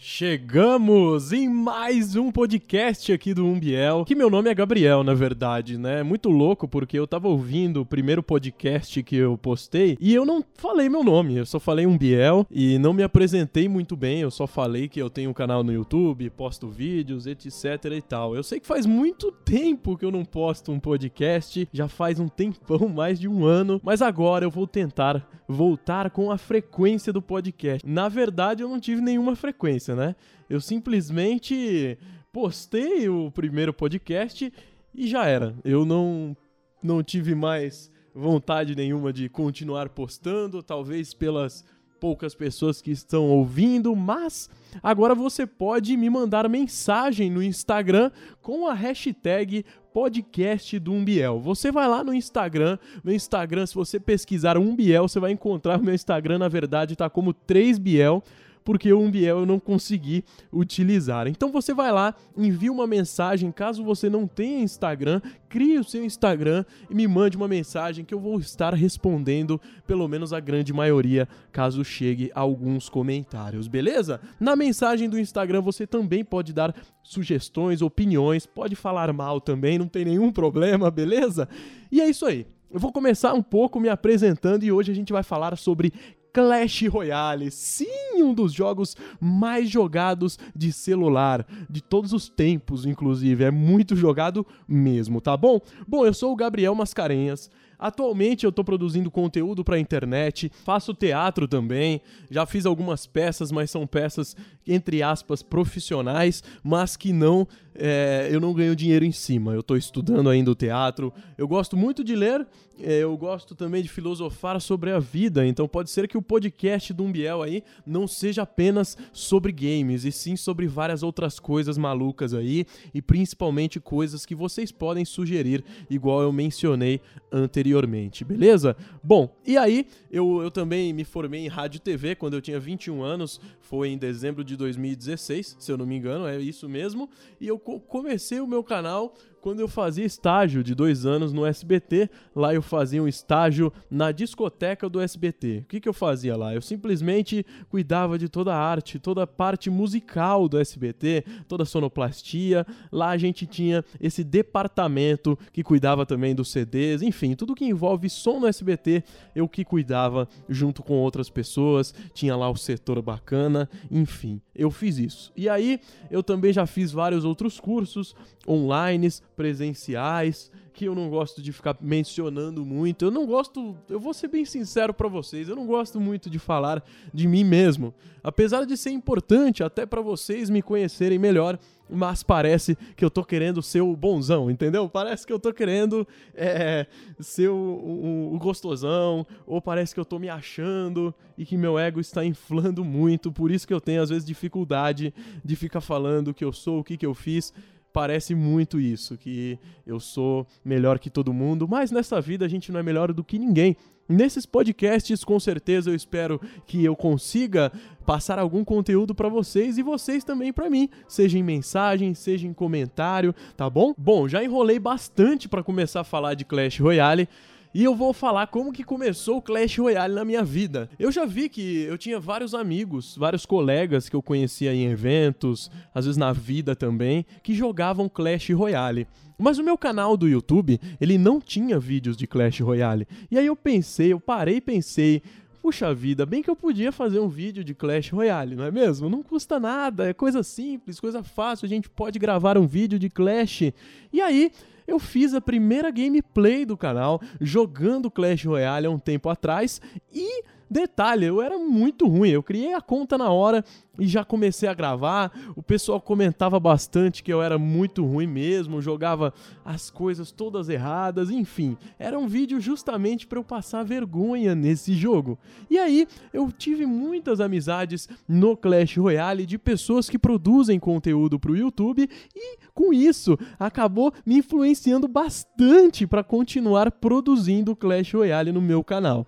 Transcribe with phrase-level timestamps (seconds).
[0.00, 5.76] Chegamos em mais um podcast aqui do Umbiel, que meu nome é Gabriel, na verdade,
[5.76, 6.04] né?
[6.04, 10.44] Muito louco porque eu tava ouvindo o primeiro podcast que eu postei e eu não
[10.54, 14.46] falei meu nome, eu só falei Umbiel e não me apresentei muito bem, eu só
[14.46, 18.36] falei que eu tenho um canal no YouTube, posto vídeos, etc e tal.
[18.36, 22.28] Eu sei que faz muito tempo que eu não posto um podcast, já faz um
[22.28, 27.20] tempão, mais de um ano, mas agora eu vou tentar voltar com a frequência do
[27.20, 27.84] podcast.
[27.84, 30.14] Na verdade, eu não tive nenhuma frequência né?
[30.48, 31.98] Eu simplesmente
[32.32, 34.52] postei o primeiro podcast
[34.94, 35.54] e já era.
[35.64, 36.36] Eu não,
[36.82, 41.64] não tive mais vontade nenhuma de continuar postando, talvez pelas
[41.98, 44.48] poucas pessoas que estão ouvindo, mas
[44.82, 51.40] agora você pode me mandar mensagem no Instagram com a hashtag podcast do Umbiel.
[51.40, 55.94] Você vai lá no Instagram, no Instagram, se você pesquisar Umbiel, você vai encontrar meu
[55.94, 58.22] Instagram, na verdade, tá como 3biel
[58.68, 60.22] porque o Umbiel eu não consegui
[60.52, 61.26] utilizar.
[61.26, 66.04] Então você vai lá, envia uma mensagem, caso você não tenha Instagram, crie o seu
[66.04, 70.70] Instagram e me mande uma mensagem que eu vou estar respondendo, pelo menos a grande
[70.70, 74.20] maioria, caso chegue alguns comentários, beleza?
[74.38, 79.88] Na mensagem do Instagram você também pode dar sugestões, opiniões, pode falar mal também, não
[79.88, 81.48] tem nenhum problema, beleza?
[81.90, 82.46] E é isso aí.
[82.70, 85.90] Eu vou começar um pouco me apresentando e hoje a gente vai falar sobre
[86.32, 87.50] Clash Royale.
[87.50, 93.44] Sim, um dos jogos mais jogados de celular, de todos os tempos, inclusive.
[93.44, 95.60] É muito jogado mesmo, tá bom?
[95.86, 97.50] Bom, eu sou o Gabriel Mascarenhas.
[97.78, 103.52] Atualmente eu estou produzindo conteúdo para a internet, faço teatro também, já fiz algumas peças,
[103.52, 107.46] mas são peças entre aspas profissionais, mas que não
[107.78, 109.52] é, eu não ganho dinheiro em cima.
[109.52, 111.12] Eu estou estudando ainda o teatro.
[111.36, 112.46] Eu gosto muito de ler,
[112.80, 115.46] é, eu gosto também de filosofar sobre a vida.
[115.46, 120.12] Então pode ser que o podcast do Umbiel aí não seja apenas sobre games, e
[120.12, 126.22] sim sobre várias outras coisas malucas aí, e principalmente coisas que vocês podem sugerir, igual
[126.22, 128.76] eu mencionei anteriormente, beleza?
[129.02, 132.58] Bom, e aí eu, eu também me formei em rádio e TV quando eu tinha
[132.58, 137.08] 21 anos, foi em dezembro de 2016, se eu não me engano, é isso mesmo,
[137.40, 139.14] e eu comecei o meu canal
[139.48, 142.10] quando eu fazia estágio de dois anos no SBT.
[142.36, 145.60] Lá eu fazia um estágio na discoteca do SBT.
[145.62, 146.54] O que, que eu fazia lá?
[146.54, 151.66] Eu simplesmente cuidava de toda a arte, toda a parte musical do SBT, toda a
[151.66, 152.66] sonoplastia.
[152.92, 158.10] Lá a gente tinha esse departamento que cuidava também dos CDs, enfim, tudo que envolve
[158.10, 159.02] som no SBT,
[159.34, 161.94] eu que cuidava junto com outras pessoas.
[162.12, 165.32] Tinha lá o setor bacana, enfim, eu fiz isso.
[165.34, 168.14] E aí eu também já fiz vários outros cursos
[168.48, 173.04] online, presenciais, que eu não gosto de ficar mencionando muito.
[173.04, 176.38] Eu não gosto, eu vou ser bem sincero para vocês, eu não gosto muito de
[176.38, 177.92] falar de mim mesmo.
[178.22, 181.58] Apesar de ser importante até para vocês me conhecerem melhor,
[181.90, 184.88] mas parece que eu tô querendo ser o bonzão, entendeu?
[184.88, 186.86] Parece que eu tô querendo é,
[187.18, 191.78] ser o, o, o, gostosão, ou parece que eu tô me achando e que meu
[191.78, 195.12] ego está inflando muito, por isso que eu tenho às vezes dificuldade
[195.44, 197.52] de ficar falando o que eu sou, o que, que eu fiz
[197.98, 202.70] parece muito isso, que eu sou melhor que todo mundo, mas nessa vida a gente
[202.70, 203.76] não é melhor do que ninguém.
[204.08, 207.72] Nesses podcasts, com certeza eu espero que eu consiga
[208.06, 212.52] passar algum conteúdo para vocês e vocês também para mim, seja em mensagem, seja em
[212.52, 213.92] comentário, tá bom?
[213.98, 217.28] Bom, já enrolei bastante para começar a falar de Clash Royale
[217.74, 220.88] e eu vou falar como que começou o Clash Royale na minha vida.
[220.98, 225.70] Eu já vi que eu tinha vários amigos, vários colegas que eu conhecia em eventos,
[225.94, 229.06] às vezes na vida também, que jogavam Clash Royale.
[229.38, 233.06] Mas o meu canal do YouTube, ele não tinha vídeos de Clash Royale.
[233.30, 235.22] E aí eu pensei, eu parei e pensei,
[235.60, 239.10] Puxa vida, bem que eu podia fazer um vídeo de Clash Royale, não é mesmo?
[239.10, 243.10] Não custa nada, é coisa simples, coisa fácil, a gente pode gravar um vídeo de
[243.10, 243.72] Clash.
[244.12, 244.52] E aí,
[244.88, 249.80] eu fiz a primeira gameplay do canal jogando Clash Royale há um tempo atrás
[250.12, 252.30] e Detalhe, eu era muito ruim.
[252.30, 253.64] Eu criei a conta na hora
[253.98, 255.32] e já comecei a gravar.
[255.56, 259.32] O pessoal comentava bastante que eu era muito ruim mesmo, jogava
[259.64, 261.76] as coisas todas erradas, enfim.
[261.98, 265.38] Era um vídeo justamente para eu passar vergonha nesse jogo.
[265.68, 271.52] E aí, eu tive muitas amizades no Clash Royale de pessoas que produzem conteúdo para
[271.52, 278.60] o YouTube e com isso acabou me influenciando bastante para continuar produzindo Clash Royale no
[278.60, 279.26] meu canal.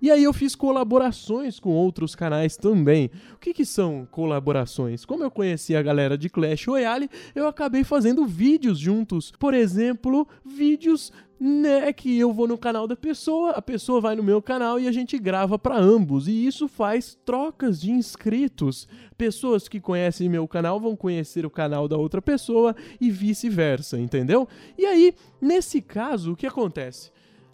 [0.00, 3.10] E aí eu fiz colaborações com outros canais também.
[3.34, 5.04] O que, que são colaborações?
[5.04, 9.32] Como eu conheci a galera de Clash Royale, eu acabei fazendo vídeos juntos.
[9.38, 14.22] Por exemplo, vídeos né, que eu vou no canal da pessoa, a pessoa vai no
[14.22, 16.28] meu canal e a gente grava para ambos.
[16.28, 18.86] E isso faz trocas de inscritos.
[19.16, 24.46] Pessoas que conhecem meu canal vão conhecer o canal da outra pessoa e vice-versa, entendeu?
[24.76, 27.10] E aí, nesse caso, o que acontece?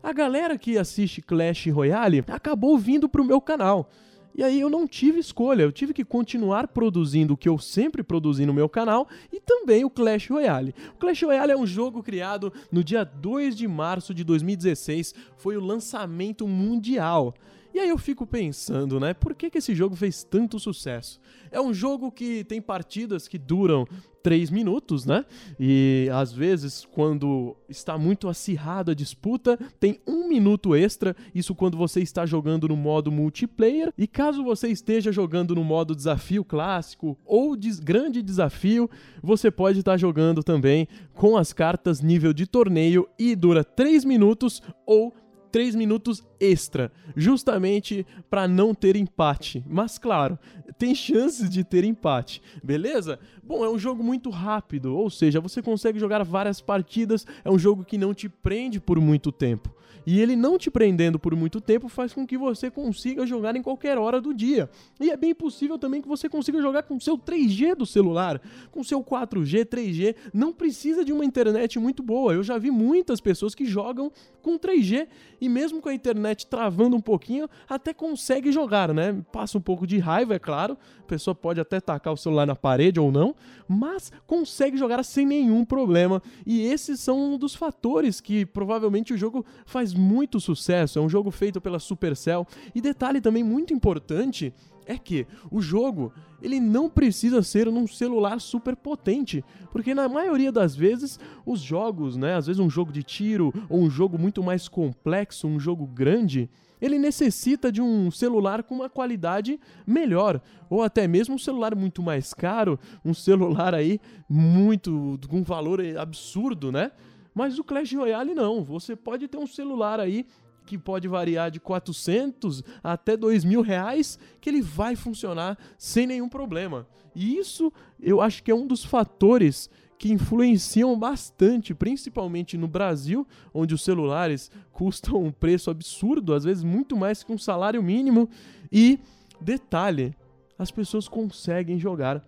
[0.07, 3.91] A galera que assiste Clash Royale acabou vindo pro meu canal.
[4.37, 8.05] E aí eu não tive escolha, eu tive que continuar produzindo o que eu sempre
[8.05, 10.73] produzi no meu canal e também o Clash Royale.
[10.95, 15.57] O Clash Royale é um jogo criado no dia 2 de março de 2016, foi
[15.57, 17.35] o lançamento mundial.
[17.75, 21.21] E aí eu fico pensando, né, por que, que esse jogo fez tanto sucesso?
[21.51, 23.89] É um jogo que tem partidas que duram
[24.27, 25.25] 3 minutos, né?
[25.57, 31.15] E às vezes, quando está muito acirrada a disputa, tem um minuto extra.
[31.33, 33.93] Isso quando você está jogando no modo multiplayer.
[33.97, 38.91] E caso você esteja jogando no modo desafio clássico ou des grande desafio,
[39.23, 44.61] você pode estar jogando também com as cartas nível de torneio e dura 3 minutos
[44.85, 45.15] ou
[45.57, 49.65] 3 minutos extra, justamente para não ter empate.
[49.67, 50.39] Mas claro,
[50.77, 53.19] tem chances de ter empate, beleza?
[53.43, 57.59] Bom, é um jogo muito rápido, ou seja, você consegue jogar várias partidas, é um
[57.59, 59.75] jogo que não te prende por muito tempo.
[60.07, 63.63] E ele não te prendendo por muito tempo faz com que você consiga jogar em
[63.63, 64.71] qualquer hora do dia.
[65.01, 68.85] E é bem possível também que você consiga jogar com seu 3G do celular, com
[68.85, 70.15] seu 4G, 3G.
[70.33, 72.35] Não precisa de uma internet muito boa.
[72.35, 75.09] Eu já vi muitas pessoas que jogam com 3G
[75.47, 79.23] e mesmo com a internet travando um pouquinho, até consegue jogar, né?
[79.33, 80.77] Passa um pouco de raiva, é claro.
[80.99, 83.35] A pessoa pode até tacar o celular na parede ou não,
[83.69, 86.21] mas consegue jogar sem nenhum problema.
[86.45, 90.99] E esses são um dos fatores que provavelmente o jogo faz muito sucesso.
[90.99, 92.45] É um jogo feito pela Supercell.
[92.75, 94.53] E detalhe também muito importante
[94.87, 100.53] é que o jogo ele não precisa ser num celular super potente, porque na maioria
[100.53, 104.43] das vezes os jogos, né, às vezes um jogo de tiro ou um jogo muito
[104.43, 106.49] mais complexo, um jogo grande,
[106.81, 112.03] ele necessita de um celular com uma qualidade melhor, ou até mesmo um celular muito
[112.03, 116.93] mais caro, um celular aí muito com valor absurdo, né?
[117.35, 120.27] Mas o Clash Royale não, você pode ter um celular aí
[120.67, 126.29] que pode variar de 400 até 2 mil reais, que ele vai funcionar sem nenhum
[126.29, 126.87] problema.
[127.15, 133.27] E isso eu acho que é um dos fatores que influenciam bastante, principalmente no Brasil,
[133.55, 138.29] onde os celulares custam um preço absurdo, às vezes muito mais que um salário mínimo.
[138.71, 138.99] E,
[139.41, 140.15] detalhe,
[140.59, 142.23] as pessoas conseguem jogar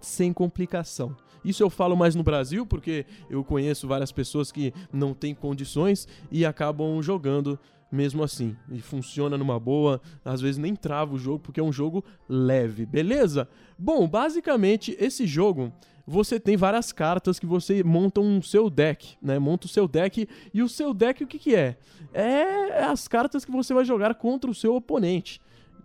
[0.00, 1.16] sem complicação.
[1.44, 6.06] Isso eu falo mais no Brasil, porque eu conheço várias pessoas que não têm condições
[6.30, 7.58] e acabam jogando
[7.90, 8.56] mesmo assim.
[8.70, 12.84] E funciona numa boa, às vezes nem trava o jogo, porque é um jogo leve,
[12.84, 13.48] beleza?
[13.78, 15.72] Bom, basicamente, esse jogo
[16.06, 19.38] você tem várias cartas que você monta um seu deck, né?
[19.38, 21.76] Monta o seu deck e o seu deck o que que é?
[22.14, 25.38] É as cartas que você vai jogar contra o seu oponente.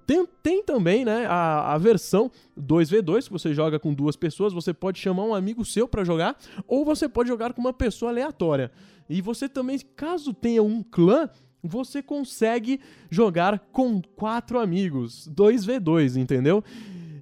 [0.05, 2.29] Tem, tem também né, a, a versão
[2.59, 6.37] 2v2, que você joga com duas pessoas, você pode chamar um amigo seu para jogar,
[6.67, 8.71] ou você pode jogar com uma pessoa aleatória.
[9.09, 11.29] E você também, caso tenha um clã,
[11.61, 16.63] você consegue jogar com quatro amigos, 2v2, entendeu?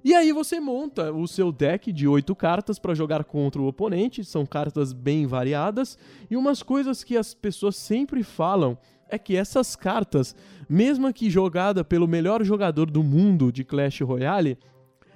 [0.04, 4.24] E aí você monta o seu deck de oito cartas para jogar contra o oponente,
[4.24, 5.96] são cartas bem variadas,
[6.28, 8.76] e umas coisas que as pessoas sempre falam
[9.12, 10.34] é que essas cartas,
[10.66, 14.58] mesmo que jogada pelo melhor jogador do mundo de Clash Royale,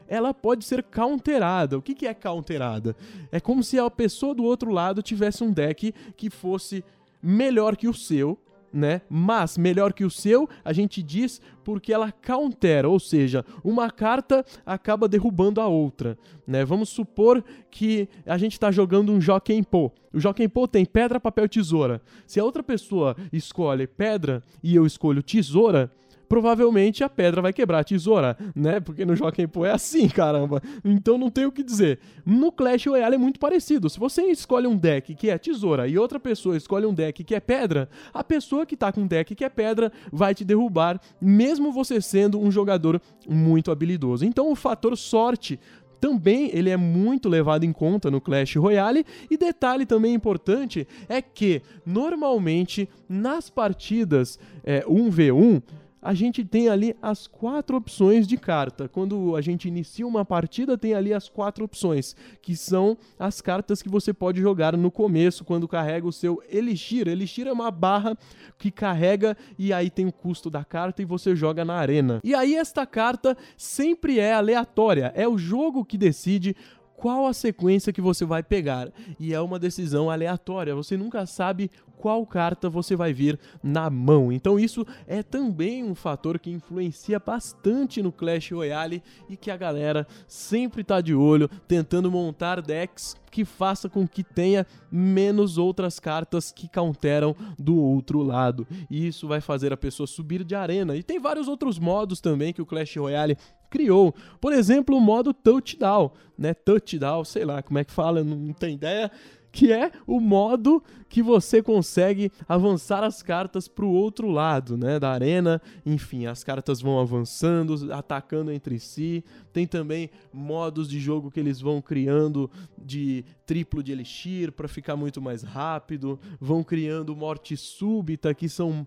[0.06, 1.78] ela pode ser counterada.
[1.78, 2.94] O que, que é counterada?
[3.32, 6.84] É como se a pessoa do outro lado tivesse um deck que fosse
[7.22, 8.38] melhor que o seu,
[8.72, 9.00] né?
[9.08, 14.44] Mas melhor que o seu, a gente diz porque ela countera, ou seja, uma carta
[14.64, 16.64] acaba derrubando a outra, né?
[16.64, 19.92] Vamos supor que a gente está jogando um Jockey Po.
[20.12, 22.00] O Jockey Po tem pedra, papel, tesoura.
[22.26, 25.90] Se a outra pessoa escolhe pedra e eu escolho tesoura,
[26.28, 28.80] provavelmente a pedra vai quebrar a tesoura, né?
[28.80, 30.62] Porque no Jockey Pô é assim, caramba.
[30.84, 31.98] Então não tem o que dizer.
[32.24, 33.88] No Clash Royale é muito parecido.
[33.88, 37.34] Se você escolhe um deck que é tesoura e outra pessoa escolhe um deck que
[37.34, 41.00] é pedra, a pessoa que tá com um deck que é pedra vai te derrubar,
[41.20, 44.24] mesmo você sendo um jogador muito habilidoso.
[44.24, 45.58] Então o fator sorte
[46.00, 49.04] também ele é muito levado em conta no Clash Royale.
[49.30, 55.62] E detalhe também importante é que normalmente nas partidas é, 1v1
[56.06, 58.88] a gente tem ali as quatro opções de carta.
[58.88, 63.82] Quando a gente inicia uma partida, tem ali as quatro opções, que são as cartas
[63.82, 67.08] que você pode jogar no começo, quando carrega o seu Elixir.
[67.08, 68.16] Elixir é uma barra
[68.56, 72.20] que carrega e aí tem o custo da carta e você joga na arena.
[72.22, 76.54] E aí esta carta sempre é aleatória, é o jogo que decide
[76.96, 78.90] qual a sequência que você vai pegar.
[79.20, 84.30] E é uma decisão aleatória, você nunca sabe qual carta você vai vir na mão.
[84.30, 89.56] Então isso é também um fator que influencia bastante no Clash Royale e que a
[89.56, 95.98] galera sempre tá de olho tentando montar decks que faça com que tenha menos outras
[95.98, 98.66] cartas que counteram do outro lado.
[98.88, 100.96] E isso vai fazer a pessoa subir de arena.
[100.96, 103.36] E tem vários outros modos também que o Clash Royale
[103.76, 104.14] criou.
[104.40, 106.54] Por exemplo, o modo touchdown, né?
[106.54, 109.10] Touchdown, sei lá como é que fala, não tenho ideia
[109.56, 115.00] que é o modo que você consegue avançar as cartas para o outro lado, né,
[115.00, 115.62] da arena.
[115.86, 119.24] Enfim, as cartas vão avançando, atacando entre si.
[119.54, 124.94] Tem também modos de jogo que eles vão criando de triplo de elixir para ficar
[124.94, 126.20] muito mais rápido.
[126.38, 128.86] Vão criando morte súbita, que são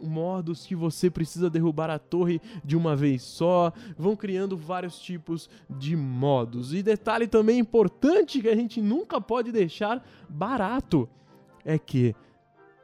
[0.00, 5.48] modos que você precisa derrubar a torre de uma vez só, vão criando vários tipos
[5.68, 6.72] de modos.
[6.74, 11.08] E detalhe também importante que a gente nunca pode deixar barato
[11.64, 12.14] é que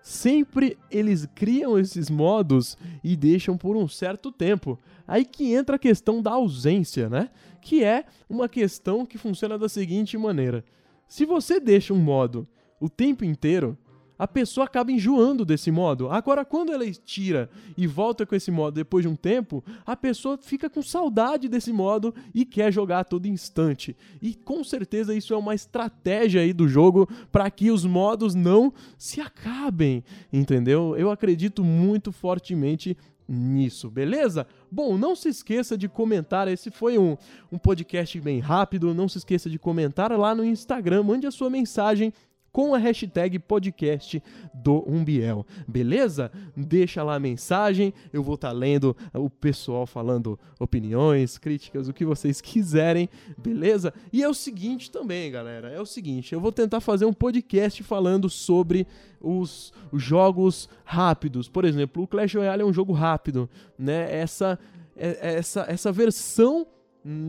[0.03, 4.79] sempre eles criam esses modos e deixam por um certo tempo.
[5.07, 7.31] Aí que entra a questão da ausência, né?
[7.61, 10.65] Que é uma questão que funciona da seguinte maneira:
[11.07, 12.49] se você deixa um modo
[12.81, 13.79] o tempo inteiro,
[14.23, 16.09] a pessoa acaba enjoando desse modo.
[16.09, 20.39] Agora, quando ela tira e volta com esse modo depois de um tempo, a pessoa
[20.39, 23.97] fica com saudade desse modo e quer jogar a todo instante.
[24.21, 28.73] E com certeza isso é uma estratégia aí do jogo para que os modos não
[28.97, 30.95] se acabem, entendeu?
[30.97, 32.97] Eu acredito muito fortemente
[33.29, 34.47] nisso, beleza?
[34.71, 36.47] Bom, não se esqueça de comentar.
[36.47, 37.17] Esse foi um,
[37.51, 38.95] um podcast bem rápido.
[38.95, 41.03] Não se esqueça de comentar lá no Instagram.
[41.03, 42.13] Mande a sua mensagem
[42.53, 46.31] com a hashtag podcast do Umbiel, beleza?
[46.57, 51.93] Deixa lá a mensagem, eu vou estar tá lendo o pessoal falando opiniões, críticas, o
[51.93, 53.95] que vocês quiserem, beleza?
[54.13, 57.83] E é o seguinte também, galera, é o seguinte, eu vou tentar fazer um podcast
[57.83, 58.87] falando sobre
[59.21, 61.49] os, os jogos rápidos.
[61.49, 64.15] Por exemplo, o Clash Royale é um jogo rápido, né?
[64.15, 64.59] Essa,
[64.97, 66.67] é, essa, essa versão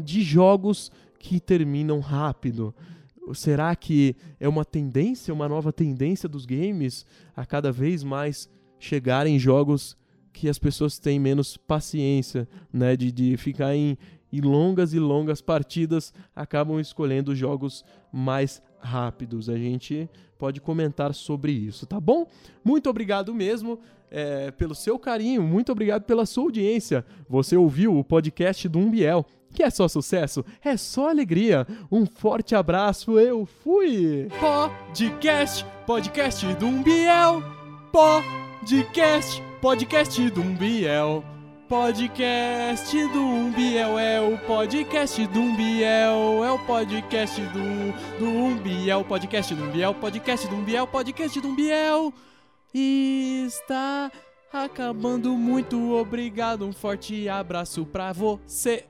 [0.04, 2.74] de jogos que terminam rápido.
[3.34, 8.50] Será que é uma tendência, uma nova tendência dos games a cada vez mais
[8.80, 9.96] chegarem jogos
[10.34, 12.98] que as pessoas têm menos paciência, né?
[12.98, 13.98] De, de ficar em,
[14.32, 19.50] em longas e longas partidas, acabam escolhendo jogos mais rápidos.
[19.50, 22.28] A gente pode comentar sobre isso, tá bom?
[22.66, 23.80] Muito obrigado mesmo
[24.12, 27.06] é, pelo seu carinho, muito obrigado pela sua audiência.
[27.30, 29.26] Você ouviu o podcast do Umbiel.
[29.54, 30.44] Que é só sucesso?
[30.64, 31.68] É só alegria.
[31.92, 34.28] Um forte abraço, eu fui!
[34.40, 37.44] Podcast, podcast do Umbiel.
[37.92, 41.24] Podcast, podcast do Umbiel.
[41.70, 49.56] Podcast do Umbiel é o podcast do Umbiel, é o podcast do, do Umbiel, podcast
[49.56, 52.14] do Umbiel, podcast do Umbiel, podcast do Umbiel.
[52.74, 54.12] Está
[54.52, 58.86] acabando muito, obrigado, um forte abraço pra você.